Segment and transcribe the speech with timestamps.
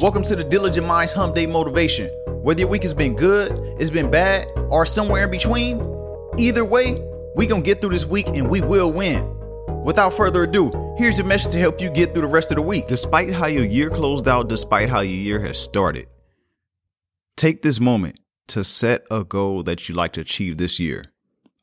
[0.00, 2.06] Welcome to the Diligent Minds Hump Day Motivation.
[2.28, 3.50] Whether your week has been good,
[3.80, 5.80] it's been bad, or somewhere in between,
[6.38, 7.02] either way,
[7.34, 9.28] we gonna get through this week and we will win.
[9.82, 12.62] Without further ado, here's your message to help you get through the rest of the
[12.62, 12.86] week.
[12.86, 16.06] Despite how your year closed out, despite how your year has started,
[17.36, 21.06] take this moment to set a goal that you like to achieve this year.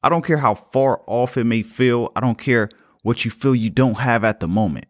[0.03, 2.67] I don't care how far off it may feel, I don't care
[3.01, 4.87] what you feel you don't have at the moment.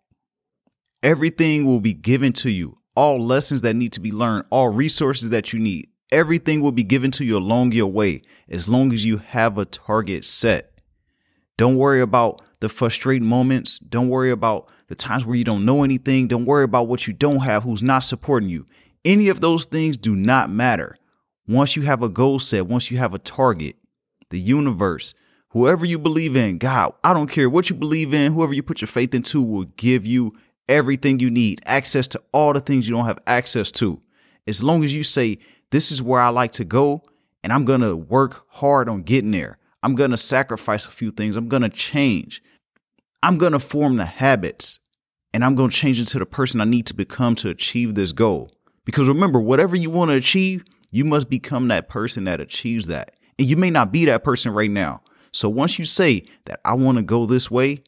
[1.03, 5.29] Everything will be given to you all lessons that need to be learned, all resources
[5.29, 5.89] that you need.
[6.11, 9.65] Everything will be given to you along your way as long as you have a
[9.65, 10.71] target set.
[11.57, 13.79] Don't worry about the frustrating moments.
[13.79, 16.27] Don't worry about the times where you don't know anything.
[16.27, 18.65] Don't worry about what you don't have, who's not supporting you.
[19.03, 20.97] Any of those things do not matter.
[21.47, 23.75] Once you have a goal set, once you have a target,
[24.29, 25.13] the universe,
[25.49, 28.81] whoever you believe in, God, I don't care what you believe in, whoever you put
[28.81, 30.35] your faith into will give you
[30.67, 34.01] everything you need, access to all the things you don't have access to.
[34.47, 35.39] As long as you say,
[35.71, 37.03] This is where I like to go,
[37.43, 39.57] and I'm to work hard on getting there.
[39.83, 41.35] I'm to sacrifice a few things.
[41.35, 42.41] I'm to change.
[43.21, 44.79] I'm to form the habits,
[45.33, 48.51] and I'm to change into the person I need to become to achieve this goal.
[48.85, 53.15] Because remember, whatever you want to achieve, you must become that person that achieves that.
[53.37, 55.01] And you may not be that person right now.
[55.31, 57.83] So once you say that I want to go this way,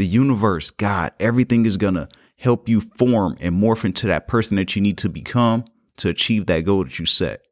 [0.00, 4.56] the universe, God, everything is going to help you form and morph into that person
[4.56, 5.62] that you need to become
[5.98, 7.42] to achieve that goal that you set.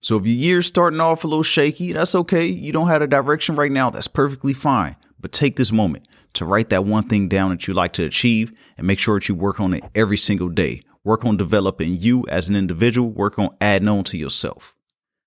[0.00, 2.46] So if your year's starting off a little shaky, that's okay.
[2.46, 3.90] You don't have a direction right now.
[3.90, 4.96] That's perfectly fine.
[5.20, 8.52] But take this moment to write that one thing down that you like to achieve
[8.78, 10.80] and make sure that you work on it every single day.
[11.04, 13.10] Work on developing you as an individual.
[13.10, 14.74] Work on adding on to yourself.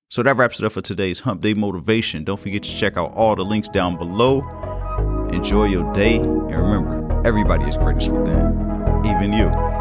[0.10, 2.24] So that wraps it up for today's Hump Day Motivation.
[2.24, 4.42] Don't forget to check out all the links down below.
[5.36, 8.56] Enjoy your day, and remember, everybody is greatest within,
[9.06, 9.75] even you.